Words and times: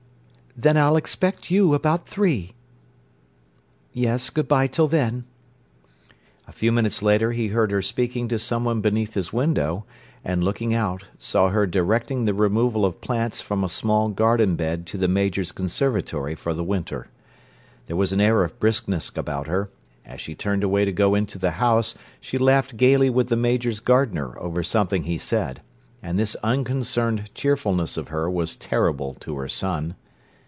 Then 0.57 0.75
I'll 0.75 0.97
expect 0.97 1.49
you 1.49 1.73
about 1.73 2.05
three... 2.05 2.55
Yes. 3.93 4.29
Good 4.29 4.49
bye 4.49 4.67
till 4.67 4.87
then." 4.89 5.23
A 6.45 6.51
few 6.51 6.73
minutes 6.73 7.01
later 7.01 7.31
he 7.31 7.47
heard 7.47 7.71
her 7.71 7.81
speaking 7.81 8.27
to 8.27 8.37
someone 8.37 8.81
beneath 8.81 9.13
his 9.13 9.31
window 9.31 9.85
and, 10.25 10.43
looking 10.43 10.73
out, 10.73 11.05
saw 11.17 11.49
her 11.49 11.65
directing 11.65 12.25
the 12.25 12.33
removal 12.33 12.83
of 12.83 12.99
plants 12.99 13.41
from 13.41 13.63
a 13.63 13.69
small 13.69 14.09
garden 14.09 14.57
bed 14.57 14.85
to 14.87 14.97
the 14.97 15.07
Major's 15.07 15.53
conservatory 15.53 16.35
for 16.35 16.53
the 16.53 16.65
winter. 16.65 17.07
There 17.87 17.97
was 17.97 18.11
an 18.11 18.19
air 18.19 18.43
of 18.43 18.59
briskness 18.59 19.09
about 19.15 19.47
her; 19.47 19.69
as 20.05 20.19
she 20.19 20.35
turned 20.35 20.65
away 20.65 20.83
to 20.83 20.91
go 20.91 21.15
into 21.15 21.39
the 21.39 21.51
house, 21.51 21.95
she 22.19 22.37
laughed 22.37 22.75
gaily 22.75 23.09
with 23.09 23.29
the 23.29 23.37
Major's 23.37 23.79
gardener 23.79 24.37
over 24.37 24.63
something 24.63 25.05
he 25.05 25.17
said, 25.17 25.61
and 26.03 26.19
this 26.19 26.35
unconcerned 26.43 27.33
cheerfulness 27.33 27.95
of 27.95 28.09
her 28.09 28.29
was 28.29 28.57
terrible 28.57 29.13
to 29.21 29.37
her 29.37 29.47
son. 29.47 29.95